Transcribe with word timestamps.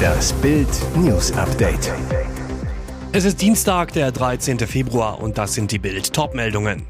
Das 0.00 0.32
Bild 0.34 0.68
News 0.96 1.32
Update. 1.32 1.92
Es 3.12 3.24
ist 3.24 3.40
Dienstag, 3.40 3.92
der 3.92 4.12
13. 4.12 4.58
Februar 4.60 5.20
und 5.20 5.38
das 5.38 5.54
sind 5.54 5.72
die 5.72 5.78
Bild 5.78 6.12
Topmeldungen. 6.12 6.84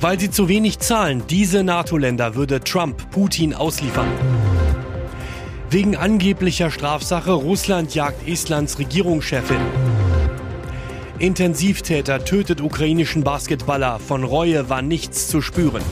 Weil 0.00 0.18
sie 0.18 0.30
zu 0.30 0.48
wenig 0.48 0.78
zahlen, 0.78 1.22
diese 1.28 1.62
NATO-Länder 1.62 2.34
würde 2.34 2.60
Trump 2.60 3.10
Putin 3.10 3.54
ausliefern. 3.54 4.08
Wegen 5.70 5.96
angeblicher 5.96 6.70
Strafsache 6.70 7.32
Russland 7.32 7.94
jagt 7.94 8.28
Estlands 8.28 8.78
Regierungschefin. 8.78 9.60
Intensivtäter 11.18 12.24
tötet 12.24 12.60
ukrainischen 12.60 13.24
Basketballer. 13.24 13.98
Von 13.98 14.22
Reue 14.22 14.68
war 14.68 14.82
nichts 14.82 15.28
zu 15.28 15.40
spüren. 15.40 15.82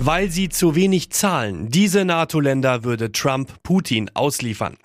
Weil 0.00 0.30
sie 0.30 0.48
zu 0.48 0.76
wenig 0.76 1.10
zahlen, 1.10 1.70
diese 1.70 2.04
NATO-Länder 2.04 2.84
würde 2.84 3.10
Trump 3.10 3.52
Putin 3.64 4.08
ausliefern. 4.14 4.76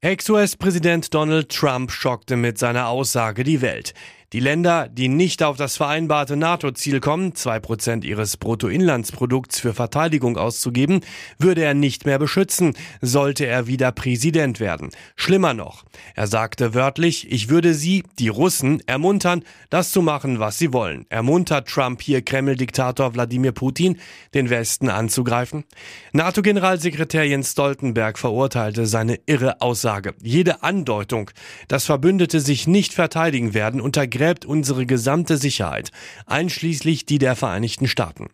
Ex-US-Präsident 0.00 1.12
Donald 1.12 1.50
Trump 1.50 1.92
schockte 1.92 2.36
mit 2.36 2.56
seiner 2.56 2.88
Aussage 2.88 3.44
die 3.44 3.60
Welt. 3.60 3.92
Die 4.32 4.38
Länder, 4.38 4.88
die 4.88 5.08
nicht 5.08 5.42
auf 5.42 5.56
das 5.56 5.76
vereinbarte 5.76 6.36
NATO-Ziel 6.36 7.00
kommen, 7.00 7.34
zwei 7.34 7.58
Prozent 7.58 8.04
ihres 8.04 8.36
Bruttoinlandsprodukts 8.36 9.58
für 9.58 9.74
Verteidigung 9.74 10.36
auszugeben, 10.36 11.00
würde 11.38 11.64
er 11.64 11.74
nicht 11.74 12.06
mehr 12.06 12.20
beschützen, 12.20 12.74
sollte 13.00 13.46
er 13.46 13.66
wieder 13.66 13.90
Präsident 13.90 14.60
werden. 14.60 14.90
Schlimmer 15.16 15.52
noch, 15.52 15.82
er 16.14 16.28
sagte 16.28 16.74
wörtlich, 16.74 17.32
ich 17.32 17.48
würde 17.48 17.74
sie, 17.74 18.04
die 18.20 18.28
Russen, 18.28 18.80
ermuntern, 18.86 19.42
das 19.68 19.90
zu 19.90 20.00
machen, 20.00 20.38
was 20.38 20.58
sie 20.58 20.72
wollen. 20.72 21.06
Ermuntert 21.08 21.68
Trump 21.68 22.00
hier 22.00 22.22
Kreml-Diktator 22.22 23.12
Wladimir 23.14 23.50
Putin, 23.50 23.98
den 24.32 24.48
Westen 24.48 24.90
anzugreifen? 24.90 25.64
NATO-Generalsekretär 26.12 27.24
Jens 27.24 27.50
Stoltenberg 27.50 28.16
verurteilte 28.16 28.86
seine 28.86 29.18
irre 29.26 29.60
Aussage. 29.60 30.14
Jede 30.22 30.62
Andeutung, 30.62 31.32
dass 31.66 31.86
Verbündete 31.86 32.38
sich 32.38 32.68
nicht 32.68 32.94
verteidigen 32.94 33.54
werden, 33.54 33.80
untergräbt 33.80 34.19
untergräbt 34.20 34.44
unsere 34.44 34.84
gesamte 34.84 35.38
Sicherheit, 35.38 35.90
einschließlich 36.26 37.06
die 37.06 37.18
der 37.18 37.36
Vereinigten 37.36 37.88
Staaten. 37.88 38.28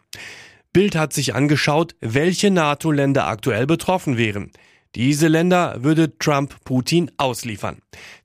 Bild 0.73 0.97
hat 0.97 1.13
sich 1.13 1.35
angeschaut, 1.35 1.95
welche 2.01 2.51
NATO-Länder 2.51 3.27
aktuell 3.27 3.67
betroffen 3.67 4.19
wären. 4.19 4.51
Diese 4.97 5.29
Länder 5.29 5.85
würde 5.85 6.19
Trump 6.19 6.57
Putin 6.65 7.11
ausliefern. 7.19 7.79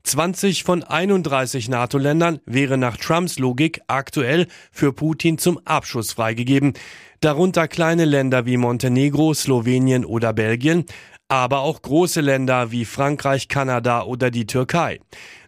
20 0.04 0.64
von 0.64 0.82
31 0.82 1.68
NATO-Ländern 1.68 2.40
wäre 2.46 2.78
nach 2.78 2.96
Trumps 2.96 3.38
Logik 3.38 3.80
aktuell 3.86 4.46
für 4.72 4.92
Putin 4.92 5.38
zum 5.38 5.60
Abschuss 5.64 6.12
freigegeben. 6.12 6.72
Darunter 7.20 7.68
kleine 7.68 8.04
Länder 8.04 8.46
wie 8.46 8.56
Montenegro, 8.56 9.34
Slowenien 9.34 10.04
oder 10.04 10.32
Belgien, 10.32 10.86
aber 11.32 11.60
auch 11.60 11.80
große 11.80 12.20
Länder 12.20 12.72
wie 12.72 12.84
Frankreich, 12.84 13.48
Kanada 13.48 14.02
oder 14.02 14.30
die 14.30 14.46
Türkei. 14.46 15.00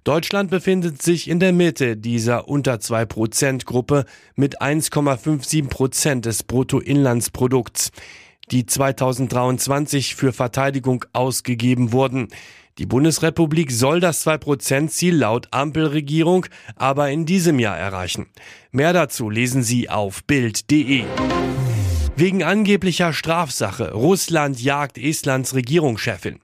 Deutschland 0.02 0.50
befindet 0.50 1.02
sich 1.02 1.28
in 1.28 1.40
der 1.40 1.52
Mitte 1.52 1.98
dieser 1.98 2.48
unter 2.48 2.76
2% 2.76 3.66
Gruppe 3.66 4.06
mit 4.34 4.62
1,57 4.62 5.68
Prozent 5.68 6.24
des 6.24 6.42
Bruttoinlandsprodukts, 6.42 7.90
die 8.50 8.64
2023 8.64 10.14
für 10.14 10.32
Verteidigung 10.32 11.04
ausgegeben 11.12 11.92
wurden. 11.92 12.28
Die 12.78 12.86
Bundesrepublik 12.86 13.70
soll 13.70 14.00
das 14.00 14.26
2%-Ziel 14.26 15.14
laut 15.14 15.48
Ampelregierung 15.50 16.46
aber 16.76 17.10
in 17.10 17.26
diesem 17.26 17.58
Jahr 17.58 17.76
erreichen. 17.76 18.28
Mehr 18.72 18.94
dazu 18.94 19.28
lesen 19.28 19.62
Sie 19.62 19.90
auf 19.90 20.24
Bild.de. 20.24 21.04
Wegen 22.16 22.44
angeblicher 22.44 23.12
Strafsache. 23.12 23.92
Russland 23.92 24.62
jagt 24.62 24.98
Estlands 24.98 25.52
Regierungschefin. 25.56 26.38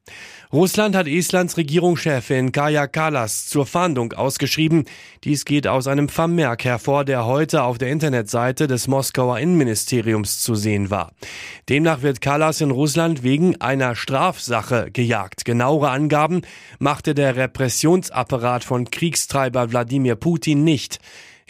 Russland 0.53 0.97
hat 0.97 1.07
Estlands 1.07 1.57
Regierungschefin 1.57 2.51
Kaya 2.51 2.89
Kallas 2.89 3.47
zur 3.47 3.67
Fahndung 3.67 4.13
ausgeschrieben. 4.13 4.86
Dies 5.23 5.45
geht 5.45 5.69
aus 5.69 5.86
einem 5.86 6.09
Vermerk 6.09 6.64
hervor, 6.64 7.05
der 7.05 7.25
heute 7.25 7.63
auf 7.63 7.79
der 7.79 7.91
Internetseite 7.91 8.67
des 8.67 8.89
Moskauer 8.89 9.39
Innenministeriums 9.39 10.41
zu 10.41 10.57
sehen 10.57 10.91
war. 10.91 11.13
Demnach 11.69 12.03
wird 12.03 12.20
Kallas 12.20 12.61
in 12.61 12.73
Russland 12.73 13.23
wegen 13.23 13.61
einer 13.61 13.95
Strafsache 13.95 14.91
gejagt. 14.91 15.45
Genauere 15.45 15.91
Angaben 15.91 16.42
machte 16.80 17.14
der 17.14 17.36
Repressionsapparat 17.36 18.64
von 18.64 18.91
Kriegstreiber 18.91 19.70
Wladimir 19.70 20.17
Putin 20.17 20.64
nicht. 20.64 20.98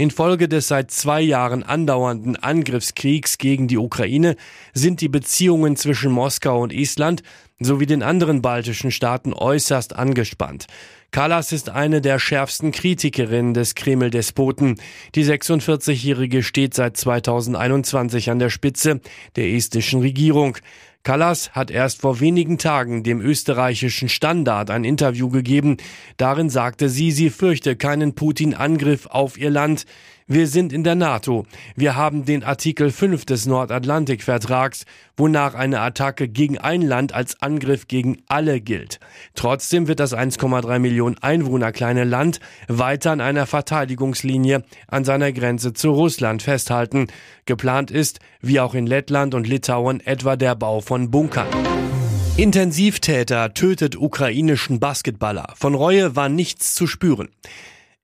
Infolge 0.00 0.48
des 0.48 0.68
seit 0.68 0.90
zwei 0.90 1.20
Jahren 1.20 1.62
andauernden 1.62 2.34
Angriffskriegs 2.34 3.36
gegen 3.36 3.68
die 3.68 3.76
Ukraine 3.76 4.34
sind 4.72 5.02
die 5.02 5.10
Beziehungen 5.10 5.76
zwischen 5.76 6.10
Moskau 6.10 6.62
und 6.62 6.72
Island 6.72 7.22
sowie 7.58 7.84
den 7.84 8.02
anderen 8.02 8.40
baltischen 8.40 8.90
Staaten 8.90 9.34
äußerst 9.34 9.94
angespannt. 9.94 10.68
Kallas 11.10 11.52
ist 11.52 11.68
eine 11.68 12.00
der 12.00 12.18
schärfsten 12.18 12.70
Kritikerinnen 12.72 13.52
des 13.52 13.74
Kreml-Despoten. 13.74 14.76
Die 15.14 15.24
46-Jährige 15.24 16.42
steht 16.42 16.72
seit 16.72 16.96
2021 16.96 18.30
an 18.30 18.38
der 18.38 18.48
Spitze 18.48 19.00
der 19.36 19.52
estischen 19.52 20.00
Regierung. 20.00 20.56
Kallas 21.02 21.52
hat 21.52 21.70
erst 21.70 22.02
vor 22.02 22.20
wenigen 22.20 22.58
Tagen 22.58 23.02
dem 23.02 23.20
österreichischen 23.20 24.10
Standard 24.10 24.70
ein 24.70 24.84
Interview 24.84 25.30
gegeben. 25.30 25.78
Darin 26.18 26.50
sagte 26.50 26.90
sie, 26.90 27.10
sie 27.10 27.30
fürchte 27.30 27.74
keinen 27.74 28.14
Putin-Angriff 28.14 29.06
auf 29.06 29.38
ihr 29.38 29.50
Land. 29.50 29.86
Wir 30.32 30.46
sind 30.46 30.72
in 30.72 30.84
der 30.84 30.94
NATO. 30.94 31.44
Wir 31.74 31.96
haben 31.96 32.24
den 32.24 32.44
Artikel 32.44 32.92
5 32.92 33.24
des 33.24 33.46
Nordatlantikvertrags, 33.46 34.84
wonach 35.16 35.54
eine 35.54 35.80
Attacke 35.80 36.28
gegen 36.28 36.56
ein 36.56 36.82
Land 36.82 37.12
als 37.12 37.42
Angriff 37.42 37.88
gegen 37.88 38.18
alle 38.28 38.60
gilt. 38.60 39.00
Trotzdem 39.34 39.88
wird 39.88 39.98
das 39.98 40.16
1,3 40.16 40.78
Millionen 40.78 41.18
Einwohner 41.18 41.72
kleine 41.72 42.04
Land 42.04 42.38
weiter 42.68 43.10
an 43.10 43.20
einer 43.20 43.46
Verteidigungslinie 43.46 44.62
an 44.86 45.04
seiner 45.04 45.32
Grenze 45.32 45.72
zu 45.72 45.90
Russland 45.90 46.42
festhalten. 46.42 47.08
Geplant 47.44 47.90
ist, 47.90 48.20
wie 48.40 48.60
auch 48.60 48.74
in 48.74 48.86
Lettland 48.86 49.34
und 49.34 49.48
Litauen, 49.48 49.98
etwa 49.98 50.36
der 50.36 50.54
Bau 50.54 50.80
von 50.80 51.10
Bunkern. 51.10 51.48
Intensivtäter 52.36 53.52
tötet 53.52 53.96
ukrainischen 53.96 54.78
Basketballer. 54.78 55.54
Von 55.56 55.74
Reue 55.74 56.14
war 56.14 56.28
nichts 56.28 56.74
zu 56.74 56.86
spüren. 56.86 57.30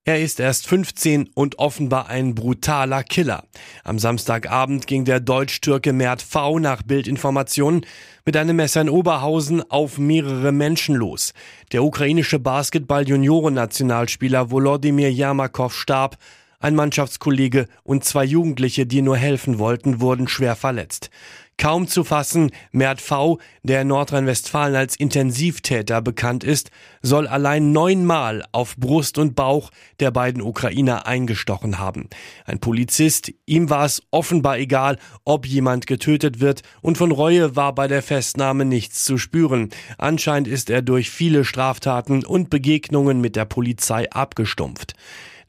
Er 0.08 0.20
ist 0.20 0.38
erst 0.38 0.68
15 0.68 1.30
und 1.34 1.58
offenbar 1.58 2.06
ein 2.06 2.36
brutaler 2.36 3.02
Killer. 3.02 3.42
Am 3.82 3.98
Samstagabend 3.98 4.86
ging 4.86 5.04
der 5.04 5.18
Deutsch-Türke 5.18 5.92
Mert 5.92 6.22
V 6.22 6.60
nach 6.60 6.84
Bildinformationen 6.84 7.84
mit 8.24 8.36
einem 8.36 8.54
Messer 8.54 8.82
in 8.82 8.88
Oberhausen 8.88 9.68
auf 9.68 9.98
mehrere 9.98 10.52
Menschen 10.52 10.94
los. 10.94 11.34
Der 11.72 11.82
ukrainische 11.82 12.38
Basketball-Junioren-Nationalspieler 12.38 14.52
Volodymyr 14.52 15.10
Yamakov 15.10 15.74
starb. 15.74 16.18
Ein 16.60 16.76
Mannschaftskollege 16.76 17.66
und 17.82 18.04
zwei 18.04 18.24
Jugendliche, 18.24 18.86
die 18.86 19.02
nur 19.02 19.16
helfen 19.16 19.58
wollten, 19.58 20.00
wurden 20.00 20.28
schwer 20.28 20.54
verletzt. 20.54 21.10
Kaum 21.58 21.88
zu 21.88 22.04
fassen, 22.04 22.50
Mert 22.70 23.00
V., 23.00 23.38
der 23.62 23.80
in 23.80 23.88
Nordrhein-Westfalen 23.88 24.76
als 24.76 24.94
Intensivtäter 24.94 26.02
bekannt 26.02 26.44
ist, 26.44 26.70
soll 27.00 27.26
allein 27.26 27.72
neunmal 27.72 28.44
auf 28.52 28.76
Brust 28.76 29.16
und 29.16 29.34
Bauch 29.34 29.70
der 29.98 30.10
beiden 30.10 30.42
Ukrainer 30.42 31.06
eingestochen 31.06 31.78
haben. 31.78 32.10
Ein 32.44 32.58
Polizist, 32.58 33.32
ihm 33.46 33.70
war 33.70 33.86
es 33.86 34.02
offenbar 34.10 34.58
egal, 34.58 34.98
ob 35.24 35.46
jemand 35.46 35.86
getötet 35.86 36.40
wird 36.40 36.60
und 36.82 36.98
von 36.98 37.10
Reue 37.10 37.56
war 37.56 37.74
bei 37.74 37.88
der 37.88 38.02
Festnahme 38.02 38.66
nichts 38.66 39.04
zu 39.04 39.16
spüren. 39.16 39.70
Anscheinend 39.96 40.48
ist 40.48 40.68
er 40.68 40.82
durch 40.82 41.08
viele 41.08 41.44
Straftaten 41.44 42.22
und 42.24 42.50
Begegnungen 42.50 43.22
mit 43.22 43.34
der 43.34 43.46
Polizei 43.46 44.10
abgestumpft. 44.10 44.92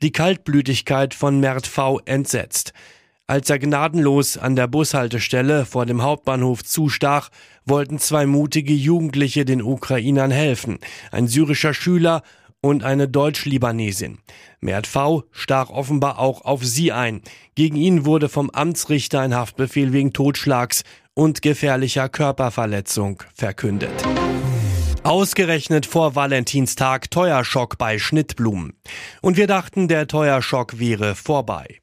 Die 0.02 0.12
Kaltblütigkeit 0.12 1.14
von 1.14 1.40
Mert 1.42 1.68
V 1.68 2.00
entsetzt. 2.06 2.72
Als 3.30 3.50
er 3.50 3.60
gnadenlos 3.60 4.38
an 4.38 4.56
der 4.56 4.68
Bushaltestelle 4.68 5.66
vor 5.66 5.86
dem 5.86 6.02
Hauptbahnhof 6.02 6.64
zustach, 6.64 7.30
wollten 7.66 8.00
zwei 8.00 8.26
mutige 8.26 8.72
Jugendliche 8.72 9.44
den 9.44 9.62
Ukrainern 9.62 10.32
helfen, 10.32 10.80
ein 11.12 11.28
syrischer 11.28 11.74
Schüler 11.74 12.24
und 12.62 12.86
eine 12.86 13.10
Deutsch-Libanesin. 13.10 14.20
Mert 14.62 14.88
V. 14.88 15.26
stach 15.32 15.70
offenbar 15.70 16.20
auch 16.20 16.46
auf 16.46 16.64
sie 16.64 16.94
ein. 16.94 17.22
Gegen 17.54 17.76
ihn 17.76 18.06
wurde 18.06 18.30
vom 18.30 18.50
Amtsrichter 18.50 19.20
ein 19.20 19.36
Haftbefehl 19.36 19.92
wegen 19.92 20.14
Totschlags 20.14 20.84
und 21.14 21.42
gefährlicher 21.42 22.08
Körperverletzung 22.08 23.24
verkündet. 23.36 24.08
Ausgerechnet 25.04 25.86
vor 25.86 26.16
Valentinstag 26.16 27.10
Teuerschock 27.12 27.78
bei 27.78 27.98
Schnittblumen. 27.98 28.74
Und 29.22 29.38
wir 29.38 29.48
dachten, 29.48 29.88
der 29.88 30.08
Teuerschock 30.08 30.80
wäre 30.80 31.16
vorbei. 31.16 31.80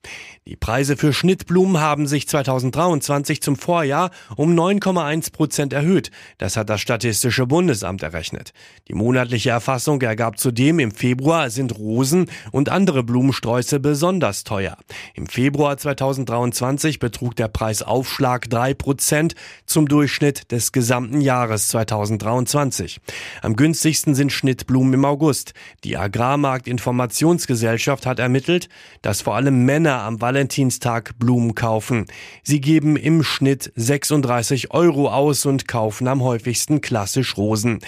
Die 0.47 0.57
Preise 0.57 0.99
für 0.99 1.15
Schnittblumen 1.15 1.81
haben 1.81 2.07
sich 2.07 2.29
2023 2.29 3.41
zum 3.41 3.57
Vorjahr 3.57 4.11
um 4.37 4.55
9,1 4.55 5.33
Prozent 5.33 5.73
erhöht. 5.73 6.11
Das 6.37 6.59
hat 6.59 6.69
das 6.69 6.83
Statistische 6.83 7.47
Bundesamt 7.47 8.03
errechnet. 8.03 8.53
Die 8.89 8.93
monatliche 8.93 9.49
Erfassung 9.49 10.03
ergab 10.03 10.39
zudem, 10.39 10.81
im 10.81 10.91
Februar 10.91 11.49
sind 11.49 11.79
Rosen 11.79 12.27
und 12.53 12.69
andere 12.69 13.03
Blumensträuße 13.03 13.81
besonders 13.81 14.45
teuer. 14.45 14.77
Im 15.15 15.29
Februar 15.29 15.79
2023 15.79 16.99
betrug 16.99 17.35
der 17.37 17.49
Preisaufschlag 17.49 18.51
3 18.51 18.75
Prozent 18.75 19.35
zum 19.65 19.89
Durchschnitt 19.89 20.53
des 20.53 20.73
gesamten 20.73 21.23
Jahres 21.23 21.69
2023. 21.69 23.01
Am 23.41 23.57
günstigsten 23.57 24.15
sind 24.15 24.31
Schnittblumen 24.31 24.93
im 24.93 25.07
August. 25.07 25.55
Die 25.85 25.97
Agrarmarktinformationsgesellschaft 25.97 28.05
hat 28.05 28.19
ermittelt, 28.19 28.69
dass 29.01 29.23
vor 29.23 29.37
allem 29.37 29.65
Männer 29.65 30.03
am 30.03 30.19
Valentinstag 30.35 31.17
Blumen 31.21 31.55
kaufen. 31.55 32.07
Sie 32.43 32.61
geben 32.61 32.97
im 32.97 33.23
Schnitt 33.23 33.73
36 33.77 34.73
Euro 34.73 35.09
aus 35.09 35.47
und 35.47 35.69
kaufen 35.69 36.09
am 36.09 36.25
häufigsten 36.25 36.81
klassisch 36.81 37.37
Rosen. 37.37 37.79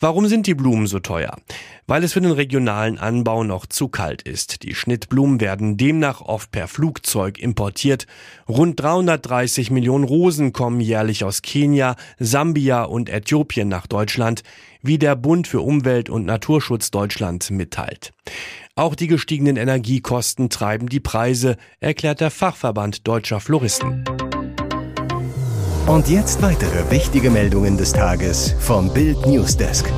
Warum 0.00 0.26
sind 0.26 0.46
die 0.46 0.54
Blumen 0.54 0.86
so 0.86 0.98
teuer? 0.98 1.36
Weil 1.86 2.04
es 2.04 2.12
für 2.12 2.20
den 2.20 2.32
regionalen 2.32 2.98
Anbau 2.98 3.44
noch 3.44 3.66
zu 3.66 3.88
kalt 3.88 4.22
ist. 4.22 4.62
Die 4.62 4.74
Schnittblumen 4.74 5.40
werden 5.40 5.76
demnach 5.76 6.20
oft 6.20 6.50
per 6.50 6.68
Flugzeug 6.68 7.38
importiert. 7.38 8.06
Rund 8.48 8.80
330 8.80 9.70
Millionen 9.70 10.04
Rosen 10.04 10.52
kommen 10.52 10.80
jährlich 10.80 11.24
aus 11.24 11.42
Kenia, 11.42 11.96
Sambia 12.18 12.82
und 12.84 13.08
Äthiopien 13.08 13.68
nach 13.68 13.86
Deutschland, 13.86 14.42
wie 14.82 14.98
der 14.98 15.16
Bund 15.16 15.46
für 15.48 15.60
Umwelt 15.60 16.10
und 16.10 16.26
Naturschutz 16.26 16.90
Deutschland 16.90 17.50
mitteilt. 17.50 18.12
Auch 18.74 18.94
die 18.94 19.06
gestiegenen 19.06 19.56
Energiekosten 19.56 20.50
treiben 20.50 20.88
die 20.88 21.00
Preise, 21.00 21.56
erklärt 21.80 22.20
der 22.20 22.30
Fachverband 22.30 23.08
deutscher 23.08 23.40
Floristen. 23.40 24.04
Und 25.86 26.08
jetzt 26.08 26.42
weitere 26.42 26.90
wichtige 26.90 27.30
Meldungen 27.30 27.78
des 27.78 27.92
Tages 27.92 28.56
vom 28.58 28.92
Bild 28.92 29.24
Newsdesk. 29.24 29.88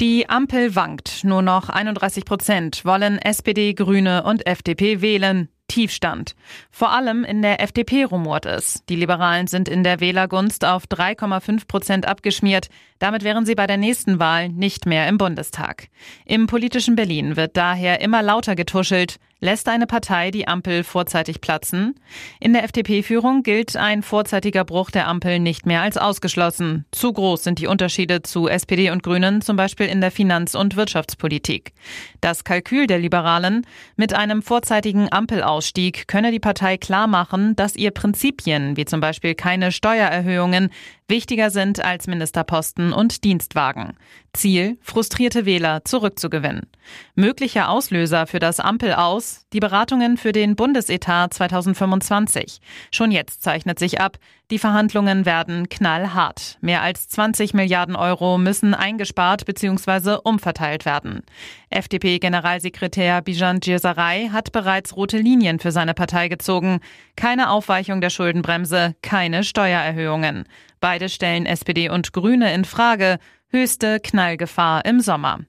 Die 0.00 0.26
Ampel 0.30 0.74
wankt. 0.74 1.22
Nur 1.22 1.42
noch 1.42 1.68
31 1.68 2.24
Prozent 2.24 2.82
wollen 2.86 3.18
SPD, 3.18 3.74
Grüne 3.74 4.22
und 4.22 4.46
FDP 4.46 5.02
wählen. 5.02 5.50
Tiefstand. 5.68 6.34
Vor 6.70 6.92
allem 6.92 7.22
in 7.22 7.42
der 7.42 7.60
FDP 7.60 8.04
rumort 8.04 8.46
es. 8.46 8.82
Die 8.88 8.96
Liberalen 8.96 9.46
sind 9.46 9.68
in 9.68 9.84
der 9.84 10.00
Wählergunst 10.00 10.64
auf 10.64 10.84
3,5 10.86 11.68
Prozent 11.68 12.08
abgeschmiert. 12.08 12.68
Damit 13.00 13.24
wären 13.24 13.46
sie 13.46 13.54
bei 13.54 13.66
der 13.66 13.78
nächsten 13.78 14.20
Wahl 14.20 14.50
nicht 14.50 14.84
mehr 14.84 15.08
im 15.08 15.16
Bundestag. 15.16 15.88
Im 16.26 16.46
politischen 16.46 16.96
Berlin 16.96 17.34
wird 17.34 17.56
daher 17.56 18.02
immer 18.02 18.22
lauter 18.22 18.54
getuschelt. 18.54 19.16
Lässt 19.42 19.70
eine 19.70 19.86
Partei 19.86 20.30
die 20.30 20.46
Ampel 20.46 20.84
vorzeitig 20.84 21.40
platzen? 21.40 21.94
In 22.40 22.52
der 22.52 22.62
FDP-Führung 22.64 23.42
gilt 23.42 23.74
ein 23.74 24.02
vorzeitiger 24.02 24.66
Bruch 24.66 24.90
der 24.90 25.08
Ampel 25.08 25.38
nicht 25.38 25.64
mehr 25.64 25.80
als 25.80 25.96
ausgeschlossen. 25.96 26.84
Zu 26.90 27.14
groß 27.14 27.44
sind 27.44 27.58
die 27.58 27.66
Unterschiede 27.66 28.20
zu 28.20 28.48
SPD 28.48 28.90
und 28.90 29.02
Grünen, 29.02 29.40
zum 29.40 29.56
Beispiel 29.56 29.86
in 29.86 30.02
der 30.02 30.10
Finanz- 30.10 30.54
und 30.54 30.76
Wirtschaftspolitik. 30.76 31.72
Das 32.20 32.44
Kalkül 32.44 32.86
der 32.86 32.98
Liberalen 32.98 33.66
mit 33.96 34.12
einem 34.12 34.42
vorzeitigen 34.42 35.10
Ampelausstieg 35.10 36.06
könne 36.06 36.32
die 36.32 36.38
Partei 36.38 36.76
klar 36.76 37.06
machen, 37.06 37.56
dass 37.56 37.76
ihr 37.76 37.92
Prinzipien, 37.92 38.76
wie 38.76 38.84
zum 38.84 39.00
Beispiel 39.00 39.34
keine 39.34 39.72
Steuererhöhungen, 39.72 40.68
wichtiger 41.08 41.50
sind 41.50 41.82
als 41.82 42.06
Ministerposten 42.06 42.89
und 42.92 43.24
Dienstwagen. 43.24 43.96
Ziel, 44.32 44.78
frustrierte 44.80 45.44
Wähler 45.44 45.84
zurückzugewinnen. 45.84 46.66
Möglicher 47.14 47.68
Auslöser 47.68 48.26
für 48.26 48.38
das 48.38 48.60
Ampel 48.60 48.94
aus, 48.94 49.44
die 49.52 49.60
Beratungen 49.60 50.16
für 50.16 50.32
den 50.32 50.56
Bundesetat 50.56 51.34
2025. 51.34 52.60
Schon 52.92 53.10
jetzt 53.10 53.42
zeichnet 53.42 53.78
sich 53.78 54.00
ab, 54.00 54.18
die 54.50 54.58
Verhandlungen 54.58 55.26
werden 55.26 55.68
knallhart. 55.68 56.58
Mehr 56.60 56.82
als 56.82 57.08
20 57.08 57.54
Milliarden 57.54 57.94
Euro 57.94 58.36
müssen 58.36 58.74
eingespart 58.74 59.44
bzw. 59.46 60.18
umverteilt 60.24 60.84
werden. 60.84 61.22
FDP-Generalsekretär 61.70 63.22
Bijan 63.22 63.60
Djirsaray 63.60 64.30
hat 64.32 64.50
bereits 64.50 64.96
rote 64.96 65.18
Linien 65.18 65.60
für 65.60 65.70
seine 65.70 65.94
Partei 65.94 66.26
gezogen. 66.28 66.80
Keine 67.14 67.50
Aufweichung 67.50 68.00
der 68.00 68.10
Schuldenbremse, 68.10 68.96
keine 69.02 69.44
Steuererhöhungen. 69.44 70.44
Beide 70.80 71.08
stellen 71.08 71.46
SPD 71.46 71.90
und 71.90 72.12
Grüne 72.12 72.52
in 72.54 72.64
Frage. 72.64 73.18
Höchste 73.48 74.00
Knallgefahr 74.00 74.84
im 74.84 75.00
Sommer. 75.00 75.40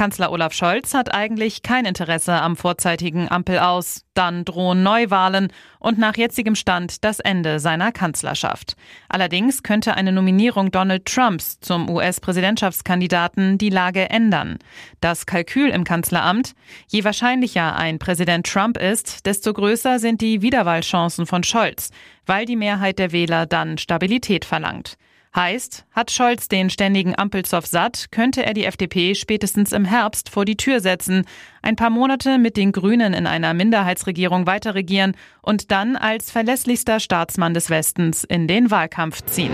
Kanzler 0.00 0.32
Olaf 0.32 0.54
Scholz 0.54 0.94
hat 0.94 1.12
eigentlich 1.12 1.62
kein 1.62 1.84
Interesse 1.84 2.32
am 2.32 2.56
vorzeitigen 2.56 3.30
Ampel 3.30 3.58
aus. 3.58 4.06
Dann 4.14 4.46
drohen 4.46 4.82
Neuwahlen 4.82 5.52
und 5.78 5.98
nach 5.98 6.16
jetzigem 6.16 6.54
Stand 6.54 7.04
das 7.04 7.20
Ende 7.20 7.60
seiner 7.60 7.92
Kanzlerschaft. 7.92 8.76
Allerdings 9.10 9.62
könnte 9.62 9.92
eine 9.92 10.12
Nominierung 10.12 10.70
Donald 10.70 11.04
Trumps 11.04 11.60
zum 11.60 11.90
US-Präsidentschaftskandidaten 11.90 13.58
die 13.58 13.68
Lage 13.68 14.08
ändern. 14.08 14.58
Das 15.02 15.26
Kalkül 15.26 15.68
im 15.68 15.84
Kanzleramt, 15.84 16.54
je 16.88 17.04
wahrscheinlicher 17.04 17.76
ein 17.76 17.98
Präsident 17.98 18.46
Trump 18.46 18.78
ist, 18.78 19.26
desto 19.26 19.52
größer 19.52 19.98
sind 19.98 20.22
die 20.22 20.40
Wiederwahlchancen 20.40 21.26
von 21.26 21.42
Scholz, 21.42 21.90
weil 22.24 22.46
die 22.46 22.56
Mehrheit 22.56 22.98
der 22.98 23.12
Wähler 23.12 23.44
dann 23.44 23.76
Stabilität 23.76 24.46
verlangt. 24.46 24.96
Heißt, 25.34 25.84
hat 25.92 26.10
Scholz 26.10 26.48
den 26.48 26.70
ständigen 26.70 27.16
Ampelzoff 27.16 27.64
satt, 27.64 28.06
könnte 28.10 28.44
er 28.44 28.52
die 28.52 28.64
FDP 28.64 29.14
spätestens 29.14 29.72
im 29.72 29.84
Herbst 29.84 30.28
vor 30.28 30.44
die 30.44 30.56
Tür 30.56 30.80
setzen, 30.80 31.24
ein 31.62 31.76
paar 31.76 31.90
Monate 31.90 32.38
mit 32.38 32.56
den 32.56 32.72
Grünen 32.72 33.14
in 33.14 33.28
einer 33.28 33.54
Minderheitsregierung 33.54 34.46
weiterregieren 34.46 35.14
und 35.40 35.70
dann 35.70 35.94
als 35.94 36.32
verlässlichster 36.32 36.98
Staatsmann 36.98 37.54
des 37.54 37.70
Westens 37.70 38.24
in 38.24 38.48
den 38.48 38.72
Wahlkampf 38.72 39.22
ziehen. 39.22 39.52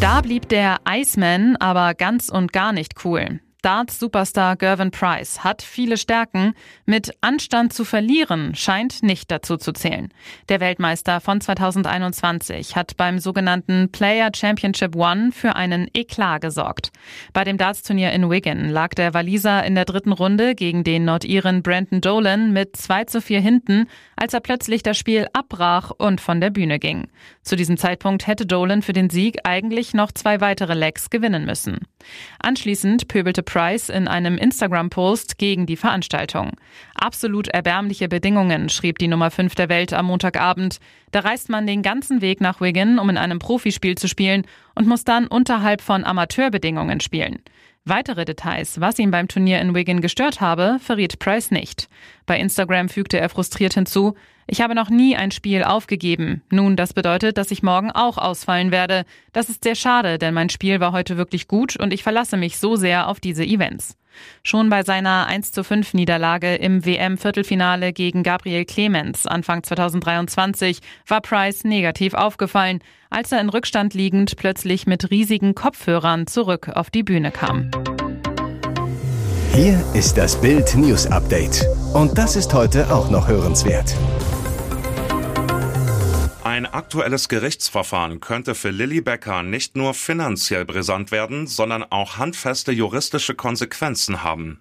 Da 0.00 0.20
blieb 0.20 0.48
der 0.48 0.78
Iceman 0.88 1.56
aber 1.56 1.94
ganz 1.94 2.28
und 2.28 2.52
gar 2.52 2.72
nicht 2.72 3.04
cool. 3.04 3.40
Darts-Superstar 3.62 4.56
Gervin 4.56 4.90
Price 4.90 5.44
hat 5.44 5.62
viele 5.62 5.96
Stärken. 5.96 6.54
Mit 6.84 7.12
Anstand 7.20 7.72
zu 7.72 7.84
verlieren 7.84 8.56
scheint 8.56 9.04
nicht 9.04 9.30
dazu 9.30 9.56
zu 9.56 9.72
zählen. 9.72 10.12
Der 10.48 10.58
Weltmeister 10.58 11.20
von 11.20 11.40
2021 11.40 12.74
hat 12.74 12.96
beim 12.96 13.20
sogenannten 13.20 13.92
Player 13.92 14.30
Championship 14.34 14.96
One 14.96 15.30
für 15.30 15.54
einen 15.54 15.88
Eklat 15.94 16.40
gesorgt. 16.40 16.90
Bei 17.32 17.44
dem 17.44 17.56
Darts-Turnier 17.56 18.10
in 18.10 18.28
Wigan 18.28 18.68
lag 18.68 18.88
der 18.94 19.14
Waliser 19.14 19.64
in 19.64 19.76
der 19.76 19.84
dritten 19.84 20.12
Runde 20.12 20.56
gegen 20.56 20.82
den 20.82 21.04
Nordiren 21.04 21.62
Brandon 21.62 22.00
Dolan 22.00 22.52
mit 22.52 22.76
2 22.76 23.04
zu 23.04 23.20
4 23.20 23.40
hinten, 23.40 23.86
als 24.16 24.34
er 24.34 24.40
plötzlich 24.40 24.82
das 24.82 24.98
Spiel 24.98 25.28
abbrach 25.34 25.92
und 25.96 26.20
von 26.20 26.40
der 26.40 26.50
Bühne 26.50 26.80
ging. 26.80 27.06
Zu 27.42 27.54
diesem 27.54 27.76
Zeitpunkt 27.76 28.26
hätte 28.26 28.44
Dolan 28.44 28.82
für 28.82 28.92
den 28.92 29.08
Sieg 29.08 29.38
eigentlich 29.44 29.94
noch 29.94 30.10
zwei 30.10 30.40
weitere 30.40 30.74
Legs 30.74 31.10
gewinnen 31.10 31.44
müssen. 31.44 31.78
Anschließend 32.40 33.06
pöbelte 33.06 33.44
Price 33.52 33.90
in 33.90 34.08
einem 34.08 34.38
Instagram-Post 34.38 35.36
gegen 35.36 35.66
die 35.66 35.76
Veranstaltung. 35.76 36.52
Absolut 36.94 37.48
erbärmliche 37.48 38.08
Bedingungen, 38.08 38.70
schrieb 38.70 38.96
die 38.96 39.08
Nummer 39.08 39.30
5 39.30 39.54
der 39.54 39.68
Welt 39.68 39.92
am 39.92 40.06
Montagabend. 40.06 40.78
Da 41.10 41.20
reist 41.20 41.50
man 41.50 41.66
den 41.66 41.82
ganzen 41.82 42.22
Weg 42.22 42.40
nach 42.40 42.62
Wigan, 42.62 42.98
um 42.98 43.10
in 43.10 43.18
einem 43.18 43.40
Profispiel 43.40 43.98
zu 43.98 44.08
spielen 44.08 44.46
und 44.74 44.88
muss 44.88 45.04
dann 45.04 45.26
unterhalb 45.26 45.82
von 45.82 46.02
Amateurbedingungen 46.02 47.00
spielen. 47.00 47.40
Weitere 47.84 48.24
Details, 48.24 48.80
was 48.80 48.98
ihn 48.98 49.10
beim 49.10 49.28
Turnier 49.28 49.60
in 49.60 49.74
Wigan 49.74 50.00
gestört 50.00 50.40
habe, 50.40 50.78
verriet 50.80 51.18
Price 51.18 51.50
nicht. 51.50 51.90
Bei 52.24 52.40
Instagram 52.40 52.88
fügte 52.88 53.20
er 53.20 53.28
frustriert 53.28 53.74
hinzu, 53.74 54.14
ich 54.46 54.60
habe 54.60 54.74
noch 54.74 54.90
nie 54.90 55.16
ein 55.16 55.30
Spiel 55.30 55.64
aufgegeben. 55.64 56.42
Nun, 56.50 56.76
das 56.76 56.92
bedeutet, 56.92 57.38
dass 57.38 57.50
ich 57.50 57.62
morgen 57.62 57.90
auch 57.90 58.18
ausfallen 58.18 58.70
werde. 58.70 59.04
Das 59.32 59.48
ist 59.48 59.64
sehr 59.64 59.74
schade, 59.74 60.18
denn 60.18 60.34
mein 60.34 60.50
Spiel 60.50 60.80
war 60.80 60.92
heute 60.92 61.16
wirklich 61.16 61.48
gut 61.48 61.76
und 61.76 61.92
ich 61.92 62.02
verlasse 62.02 62.36
mich 62.36 62.58
so 62.58 62.76
sehr 62.76 63.08
auf 63.08 63.20
diese 63.20 63.44
Events. 63.44 63.96
Schon 64.42 64.68
bei 64.68 64.82
seiner 64.82 65.26
1 65.26 65.52
zu 65.52 65.64
5 65.64 65.94
Niederlage 65.94 66.56
im 66.56 66.84
WM-Viertelfinale 66.84 67.92
gegen 67.92 68.22
Gabriel 68.22 68.64
Clemens 68.64 69.26
Anfang 69.26 69.62
2023 69.62 70.80
war 71.06 71.20
Price 71.20 71.64
negativ 71.64 72.14
aufgefallen, 72.14 72.80
als 73.10 73.32
er 73.32 73.40
in 73.40 73.48
Rückstand 73.48 73.94
liegend 73.94 74.36
plötzlich 74.36 74.86
mit 74.86 75.10
riesigen 75.10 75.54
Kopfhörern 75.54 76.26
zurück 76.26 76.68
auf 76.68 76.90
die 76.90 77.02
Bühne 77.02 77.30
kam. 77.30 77.70
Hier 79.54 79.82
ist 79.92 80.16
das 80.16 80.40
Bild 80.40 80.74
News 80.76 81.06
Update. 81.06 81.66
Und 81.92 82.16
das 82.16 82.36
ist 82.36 82.54
heute 82.54 82.90
auch 82.90 83.10
noch 83.10 83.28
hörenswert. 83.28 83.94
Ein 86.52 86.66
aktuelles 86.66 87.30
Gerichtsverfahren 87.30 88.20
könnte 88.20 88.54
für 88.54 88.68
Lilly 88.68 89.00
Becker 89.00 89.42
nicht 89.42 89.74
nur 89.74 89.94
finanziell 89.94 90.66
brisant 90.66 91.10
werden, 91.10 91.46
sondern 91.46 91.82
auch 91.82 92.18
handfeste 92.18 92.72
juristische 92.72 93.34
Konsequenzen 93.34 94.22
haben. 94.22 94.60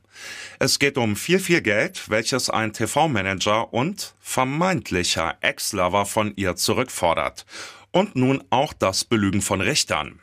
Es 0.58 0.80
geht 0.80 0.98
um 0.98 1.18
viel, 1.18 1.40
viel 1.40 1.62
Geld, 1.62 2.10
welches 2.10 2.50
ein 2.50 2.72
TV-Manager 2.72 3.74
und 3.74 4.16
vermeintlicher 4.22 5.36
Ex-Lover 5.42 6.06
von 6.06 6.32
ihr 6.38 6.56
zurückfordert. 6.56 7.46
Und 7.92 8.16
nun 8.16 8.42
auch 8.52 8.72
das 8.72 9.04
Belügen 9.04 9.42
von 9.42 9.60
Richtern. 9.60 10.22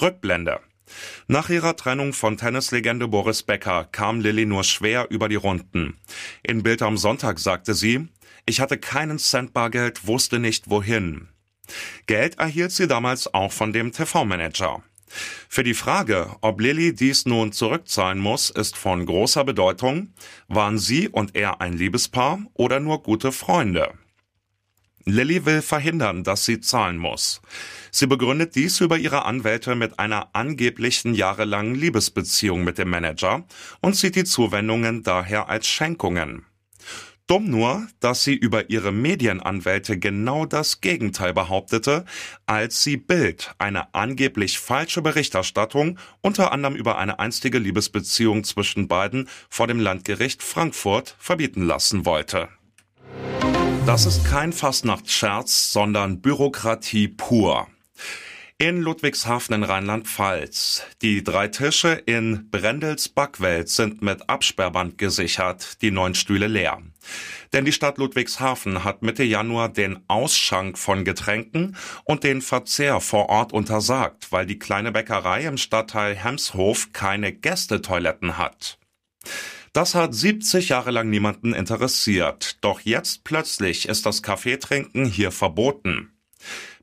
Rückblende. 0.00 0.60
Nach 1.26 1.50
ihrer 1.50 1.76
Trennung 1.76 2.14
von 2.14 2.38
Tennislegende 2.38 3.06
Boris 3.06 3.42
Becker 3.42 3.84
kam 3.84 4.22
Lilly 4.22 4.46
nur 4.46 4.64
schwer 4.64 5.08
über 5.10 5.28
die 5.28 5.34
Runden. 5.34 5.98
In 6.42 6.62
Bild 6.62 6.80
am 6.80 6.96
Sonntag 6.96 7.38
sagte 7.38 7.74
sie, 7.74 8.08
ich 8.46 8.60
hatte 8.60 8.78
keinen 8.78 9.18
Cent 9.18 9.52
Bargeld, 9.52 10.06
wusste 10.06 10.38
nicht 10.38 10.70
wohin. 10.70 11.28
Geld 12.06 12.38
erhielt 12.38 12.70
sie 12.70 12.86
damals 12.86 13.32
auch 13.34 13.52
von 13.52 13.72
dem 13.72 13.92
TV-Manager. 13.92 14.82
Für 15.48 15.64
die 15.64 15.74
Frage, 15.74 16.30
ob 16.40 16.60
Lilly 16.60 16.94
dies 16.94 17.26
nun 17.26 17.52
zurückzahlen 17.52 18.18
muss, 18.18 18.50
ist 18.50 18.76
von 18.76 19.04
großer 19.06 19.44
Bedeutung. 19.44 20.12
Waren 20.48 20.78
sie 20.78 21.08
und 21.08 21.34
er 21.34 21.60
ein 21.60 21.74
Liebespaar 21.74 22.40
oder 22.54 22.80
nur 22.80 23.02
gute 23.02 23.32
Freunde? 23.32 23.92
Lilly 25.04 25.46
will 25.46 25.62
verhindern, 25.62 26.24
dass 26.24 26.44
sie 26.44 26.60
zahlen 26.60 26.98
muss. 26.98 27.40
Sie 27.92 28.08
begründet 28.08 28.56
dies 28.56 28.80
über 28.80 28.98
ihre 28.98 29.24
Anwälte 29.24 29.76
mit 29.76 30.00
einer 30.00 30.34
angeblichen 30.34 31.14
jahrelangen 31.14 31.76
Liebesbeziehung 31.76 32.64
mit 32.64 32.78
dem 32.78 32.90
Manager 32.90 33.44
und 33.80 33.94
sieht 33.94 34.16
die 34.16 34.24
Zuwendungen 34.24 35.04
daher 35.04 35.48
als 35.48 35.68
Schenkungen. 35.68 36.44
Dumm 37.26 37.50
nur, 37.50 37.88
dass 37.98 38.22
sie 38.22 38.34
über 38.34 38.70
ihre 38.70 38.92
Medienanwälte 38.92 39.98
genau 39.98 40.46
das 40.46 40.80
Gegenteil 40.80 41.34
behauptete, 41.34 42.04
als 42.46 42.84
sie 42.84 42.96
Bild 42.96 43.52
eine 43.58 43.92
angeblich 43.94 44.60
falsche 44.60 45.02
Berichterstattung 45.02 45.98
unter 46.20 46.52
anderem 46.52 46.76
über 46.76 46.98
eine 46.98 47.18
einstige 47.18 47.58
Liebesbeziehung 47.58 48.44
zwischen 48.44 48.86
beiden 48.86 49.28
vor 49.50 49.66
dem 49.66 49.80
Landgericht 49.80 50.40
Frankfurt 50.40 51.16
verbieten 51.18 51.62
lassen 51.62 52.06
wollte. 52.06 52.48
Das 53.86 54.06
ist 54.06 54.24
kein 54.24 54.52
Fastnachtsscherz, 54.52 55.72
sondern 55.72 56.20
Bürokratie 56.20 57.08
pur. 57.08 57.66
In 58.58 58.80
Ludwigshafen 58.80 59.54
in 59.54 59.64
Rheinland-Pfalz. 59.64 60.82
Die 61.02 61.22
drei 61.22 61.48
Tische 61.48 61.90
in 61.90 62.48
Brendels 62.50 63.10
Backwelt 63.10 63.68
sind 63.68 64.00
mit 64.00 64.30
Absperrband 64.30 64.96
gesichert, 64.96 65.82
die 65.82 65.90
neun 65.90 66.14
Stühle 66.14 66.46
leer. 66.46 66.80
Denn 67.52 67.66
die 67.66 67.72
Stadt 67.72 67.98
Ludwigshafen 67.98 68.82
hat 68.82 69.02
Mitte 69.02 69.24
Januar 69.24 69.68
den 69.68 69.98
Ausschank 70.08 70.78
von 70.78 71.04
Getränken 71.04 71.76
und 72.04 72.24
den 72.24 72.40
Verzehr 72.40 73.02
vor 73.02 73.28
Ort 73.28 73.52
untersagt, 73.52 74.32
weil 74.32 74.46
die 74.46 74.58
kleine 74.58 74.90
Bäckerei 74.90 75.44
im 75.44 75.58
Stadtteil 75.58 76.14
Hemshof 76.14 76.94
keine 76.94 77.34
Gästetoiletten 77.34 78.38
hat. 78.38 78.78
Das 79.74 79.94
hat 79.94 80.14
70 80.14 80.70
Jahre 80.70 80.92
lang 80.92 81.10
niemanden 81.10 81.52
interessiert. 81.52 82.56
Doch 82.62 82.80
jetzt 82.80 83.22
plötzlich 83.22 83.86
ist 83.86 84.06
das 84.06 84.22
Kaffeetrinken 84.22 85.04
hier 85.04 85.30
verboten. 85.30 86.15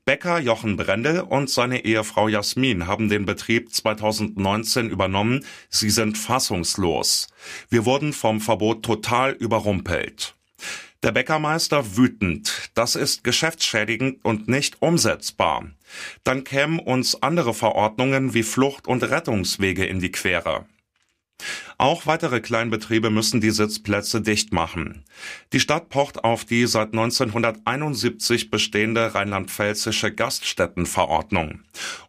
Bäcker 0.06 0.38
Jochen 0.40 0.76
Brendel 0.76 1.22
und 1.22 1.50
seine 1.50 1.86
Ehefrau 1.86 2.28
Jasmin 2.28 2.88
haben 2.88 3.08
den 3.08 3.26
Betrieb 3.26 3.74
2019 3.74 4.90
übernommen. 4.90 5.46
Sie 5.70 5.90
sind 5.90 6.18
fassungslos. 6.18 7.30
Wir 7.70 7.86
wurden 7.86 8.12
vom 8.12 8.42
Verbot 8.42 8.84
total 8.84 9.32
überrumpelt. 9.32 10.36
Der 11.04 11.14
Bäckermeister 11.14 11.96
wütend. 11.96 12.70
Das 12.74 12.96
ist 12.96 13.24
geschäftsschädigend 13.24 14.26
und 14.26 14.50
nicht 14.50 14.82
umsetzbar. 14.82 15.70
Dann 16.26 16.44
kämen 16.44 16.80
uns 16.80 17.24
andere 17.24 17.54
Verordnungen 17.54 18.34
wie 18.34 18.44
Flucht- 18.44 18.90
und 18.90 19.04
Rettungswege 19.04 19.86
in 19.86 20.02
die 20.02 20.12
Quere. 20.12 20.66
Auch 21.78 22.06
weitere 22.06 22.42
Kleinbetriebe 22.42 23.10
müssen 23.10 23.42
die 23.42 23.52
Sitzplätze 23.52 24.22
dicht 24.22 24.54
machen. 24.54 25.04
Die 25.52 25.60
Stadt 25.60 25.90
pocht 25.90 26.24
auf 26.24 26.46
die 26.46 26.66
seit 26.68 26.94
1971 26.94 28.52
bestehende 28.52 29.14
rheinland-pfälzische 29.16 30.14
Gaststättenverordnung. 30.14 31.62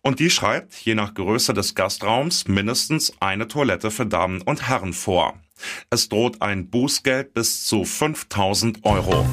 Und 0.02 0.20
die 0.20 0.30
schreibt, 0.30 0.74
je 0.74 0.94
nach 0.94 1.14
Größe 1.14 1.54
des 1.54 1.74
Gastraums, 1.74 2.46
mindestens 2.48 3.12
eine 3.20 3.48
Toilette 3.48 3.90
für 3.90 4.06
Damen 4.06 4.42
und 4.42 4.68
Herren 4.68 4.92
vor. 4.92 5.34
Es 5.90 6.08
droht 6.08 6.42
ein 6.42 6.68
Bußgeld 6.68 7.32
bis 7.34 7.64
zu 7.64 7.84
5000 7.84 8.84
Euro. 8.84 9.26